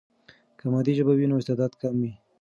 که 0.57 0.65
مادي 0.71 0.93
ژبه 0.97 1.13
وي، 1.15 1.25
نو 1.29 1.35
استعداد 1.41 1.71
کم 1.81 1.95
وي. 2.01 2.11